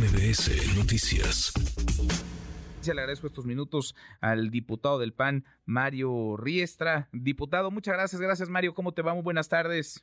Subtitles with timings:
[0.00, 1.52] MBS Noticias.
[2.86, 7.10] Le agradezco estos minutos al diputado del PAN, Mario Riestra.
[7.12, 8.18] Diputado, muchas gracias.
[8.18, 8.72] Gracias, Mario.
[8.72, 9.12] ¿Cómo te va?
[9.12, 10.02] Muy buenas tardes.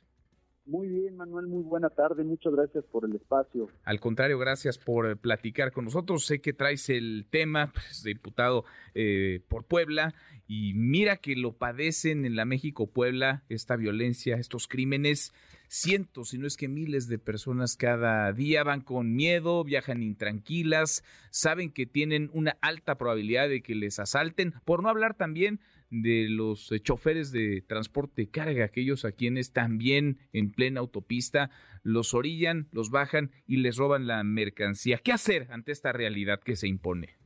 [0.68, 2.22] Muy bien, Manuel, muy buena tarde.
[2.24, 3.70] Muchas gracias por el espacio.
[3.84, 6.26] Al contrario, gracias por eh, platicar con nosotros.
[6.26, 10.14] Sé que traes el tema, pues, diputado eh, por Puebla,
[10.46, 15.32] y mira que lo padecen en la México-Puebla, esta violencia, estos crímenes.
[15.68, 21.02] Cientos, si no es que miles de personas cada día van con miedo, viajan intranquilas,
[21.30, 25.60] saben que tienen una alta probabilidad de que les asalten, por no hablar también
[25.90, 31.50] de los eh, choferes de transporte carga, aquellos a quienes también en plena autopista
[31.82, 34.98] los orillan, los bajan y les roban la mercancía.
[34.98, 37.16] ¿Qué hacer ante esta realidad que se impone?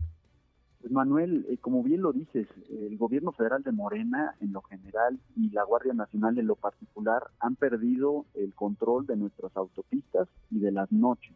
[0.81, 5.19] Pues Manuel, eh, como bien lo dices, el gobierno federal de Morena en lo general
[5.37, 10.59] y la Guardia Nacional en lo particular han perdido el control de nuestras autopistas y
[10.59, 11.35] de las noches.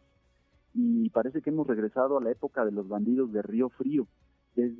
[0.73, 4.05] Y parece que hemos regresado a la época de los bandidos de Río Frío,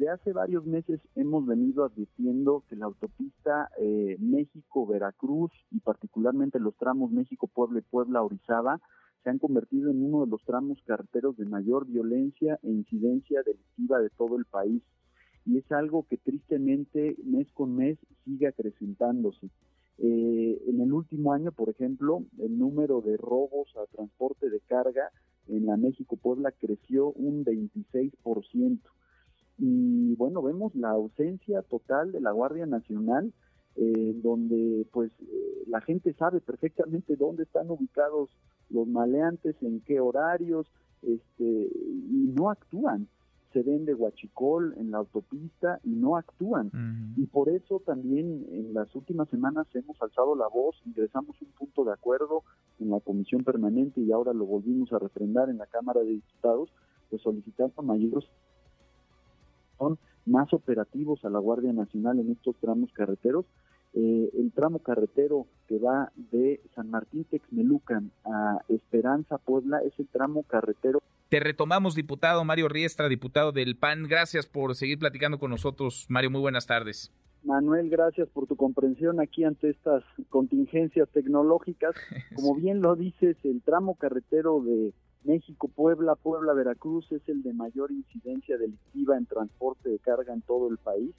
[0.09, 7.11] hace varios meses hemos venido advirtiendo que la autopista eh, México-Veracruz y particularmente los tramos
[7.11, 8.79] México-Puebla y Puebla-Orizaba
[9.23, 13.99] se han convertido en uno de los tramos carreteros de mayor violencia e incidencia delictiva
[13.99, 14.81] de todo el país.
[15.45, 19.49] Y es algo que tristemente mes con mes sigue acrecentándose.
[19.97, 25.11] Eh, en el último año, por ejemplo, el número de robos a transporte de carga
[25.47, 28.79] en la México-Puebla creció un 26%
[29.57, 33.33] y bueno, vemos la ausencia total de la Guardia Nacional,
[33.75, 38.29] eh, donde pues eh, la gente sabe perfectamente dónde están ubicados
[38.69, 40.67] los maleantes, en qué horarios,
[41.01, 43.07] este, y no actúan.
[43.53, 46.69] Se ven de Huachicol en la autopista y no actúan.
[47.15, 51.85] Y por eso también en las últimas semanas hemos alzado la voz, ingresamos un punto
[51.85, 52.43] de acuerdo
[52.79, 56.69] en la comisión permanente y ahora lo volvimos a refrendar en la Cámara de Diputados,
[57.09, 58.25] pues solicitando mayores
[59.77, 63.45] son más operativos a la Guardia Nacional en estos tramos carreteros.
[63.93, 70.07] Eh, el tramo carretero que va de San Martín Texmelucan a Esperanza Puebla es el
[70.07, 70.99] tramo carretero.
[71.29, 74.07] Te retomamos, diputado Mario Riestra, diputado del PAN.
[74.07, 76.05] Gracias por seguir platicando con nosotros.
[76.09, 77.11] Mario, muy buenas tardes.
[77.43, 81.95] Manuel, gracias por tu comprensión aquí ante estas contingencias tecnológicas.
[82.35, 84.93] Como bien lo dices, el tramo carretero de
[85.27, 90.41] México, Puebla, Puebla, Veracruz es el de mayor incidencia delictiva en transporte de carga en
[90.41, 91.13] todo el país.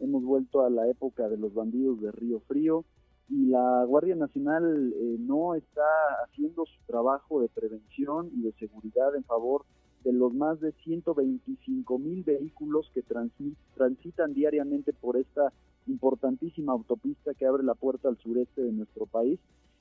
[0.00, 2.84] Hemos vuelto a la época de los bandidos de Río Frío
[3.28, 5.84] y la Guardia Nacional eh, no está
[6.24, 9.64] haciendo su trabajo de prevención y de seguridad en favor
[10.02, 13.04] de los más de 125 mil vehículos que
[13.76, 15.52] transitan diariamente por esta
[15.86, 19.38] importantísima autopista que abre la puerta al sureste de nuestro país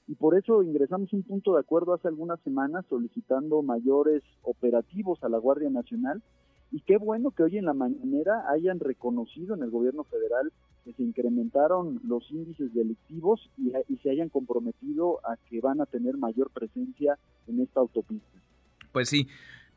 [0.08, 5.30] y por eso ingresamos un punto de acuerdo hace algunas semanas solicitando mayores operativos a
[5.30, 6.22] la Guardia Nacional
[6.72, 10.52] y qué bueno que hoy en la mañanera hayan reconocido en el gobierno federal
[10.84, 13.72] que se incrementaron los índices delictivos y,
[14.02, 18.38] se hayan comprometido a que van a tener mayor presencia en esta autopista.
[18.92, 19.28] Pues sí,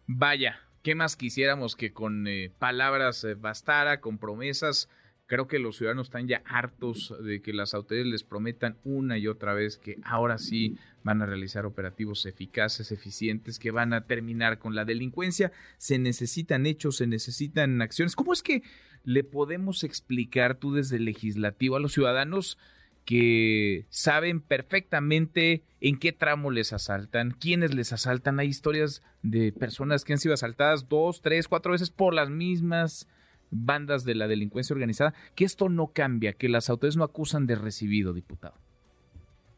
[0.07, 4.89] vaya, ¿qué más quisiéramos que con eh, palabras eh, bastara, con promesas?
[5.27, 9.27] Creo que los ciudadanos están ya hartos de que las autoridades les prometan una y
[9.27, 14.61] otra vez que ahora sí van a realizar operativos eficaces, eficientes, que van a terminar
[14.61, 15.51] con la delincuencia.
[15.79, 18.15] Se necesitan hechos, se necesitan acciones.
[18.15, 18.63] ¿Cómo es que
[19.03, 22.57] le podemos explicar tú desde el legislativo a los ciudadanos
[23.05, 28.39] que saben perfectamente en qué tramo les asaltan, quiénes les asaltan?
[28.39, 33.09] Hay historias de personas que han sido asaltadas dos, tres, cuatro veces por las mismas
[33.51, 37.55] bandas de la delincuencia organizada, que esto no cambia, que las autoridades no acusan de
[37.55, 38.55] recibido, diputado.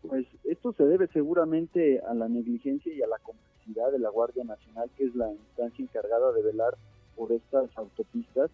[0.03, 4.45] Pues esto se debe seguramente a la negligencia y a la complicidad de la Guardia
[4.45, 6.77] Nacional, que es la instancia encargada de velar
[7.17, 8.51] por estas autopistas.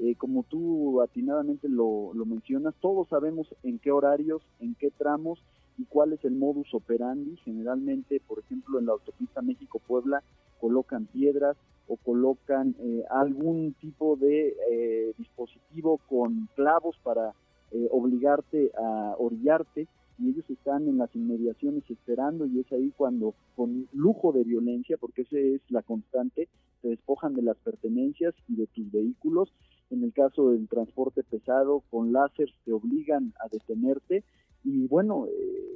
[0.00, 5.42] Eh, como tú atinadamente lo, lo mencionas, todos sabemos en qué horarios, en qué tramos
[5.76, 7.36] y cuál es el modus operandi.
[7.44, 10.22] Generalmente, por ejemplo, en la autopista México-Puebla
[10.60, 11.56] colocan piedras,
[11.88, 17.32] o colocan eh, algún tipo de eh, dispositivo con clavos para
[17.72, 19.88] eh, obligarte a orillarte
[20.18, 24.96] y ellos están en las inmediaciones esperando y es ahí cuando con lujo de violencia,
[24.98, 26.48] porque esa es la constante,
[26.82, 29.52] te despojan de las pertenencias y de tus vehículos.
[29.90, 34.24] En el caso del transporte pesado, con láser te obligan a detenerte
[34.64, 35.26] y bueno,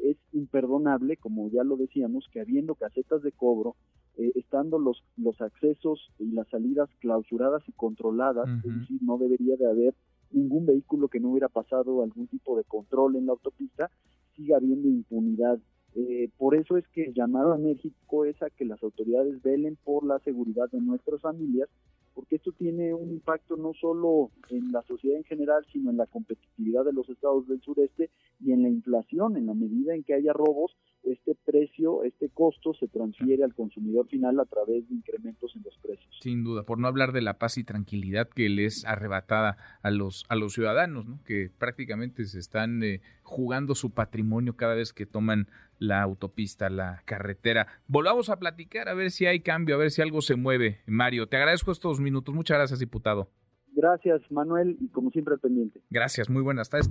[0.03, 3.77] es imperdonable, como ya lo decíamos, que habiendo casetas de cobro,
[4.17, 9.57] eh, estando los, los accesos y las salidas clausuradas y controladas, es decir, no debería
[9.57, 9.95] de haber
[10.33, 13.91] ningún vehículo que no hubiera pasado algún tipo de control en la autopista,
[14.37, 15.59] siga habiendo impunidad.
[15.95, 19.77] Eh, por eso es que el llamado a México es a que las autoridades velen
[19.85, 21.69] por la seguridad de nuestras familias,
[22.15, 26.07] porque esto tiene un impacto no solo en la sociedad en general, sino en la
[26.07, 28.11] competitividad de los estados del sureste
[28.41, 29.37] y en la inflación.
[29.37, 34.07] En la medida en que haya robos, este precio, este costo se transfiere al consumidor
[34.09, 36.09] final a través de incrementos en los precios.
[36.21, 40.25] Sin duda, por no hablar de la paz y tranquilidad que les arrebatada a los
[40.29, 41.21] a los ciudadanos, ¿no?
[41.25, 47.03] que prácticamente se están eh, jugando su patrimonio cada vez que toman la autopista, la
[47.05, 47.67] carretera.
[47.89, 50.81] Volvamos a platicar a ver si hay cambio, a ver si algo se mueve.
[50.87, 52.35] Mario, te agradezco estos minutos.
[52.35, 53.29] Muchas gracias, diputado.
[53.75, 55.81] Gracias, Manuel, y como siempre pendiente.
[55.91, 56.91] Gracias, muy buenas tardes.